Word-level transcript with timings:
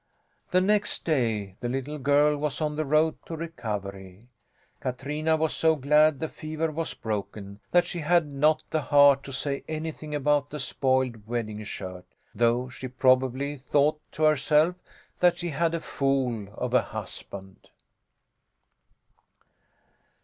The 0.49 0.61
next 0.61 1.05
day 1.05 1.57
the 1.59 1.69
little 1.69 1.99
girl 1.99 2.35
was 2.35 2.59
on 2.59 2.75
the 2.75 2.85
road 2.85 3.17
to 3.27 3.35
recovery. 3.37 4.29
Katrina 4.79 5.37
was 5.37 5.55
so 5.55 5.75
glad 5.75 6.19
the 6.19 6.27
fever 6.27 6.71
was 6.71 6.95
broken 6.95 7.59
that 7.69 7.85
she 7.85 7.99
had 7.99 8.25
not 8.25 8.63
the 8.71 8.81
heart 8.81 9.21
to 9.25 9.31
say 9.31 9.63
anything 9.67 10.15
about 10.15 10.49
the 10.49 10.57
spoiled 10.57 11.27
wedding 11.27 11.63
shirt, 11.63 12.07
though 12.33 12.67
she 12.67 12.87
probably 12.87 13.57
thought 13.57 14.01
to 14.13 14.23
herself 14.23 14.75
that 15.19 15.37
she 15.37 15.49
had 15.49 15.75
a 15.75 15.79
fool 15.79 16.47
of 16.55 16.73
a 16.73 16.81
husband. 16.81 17.69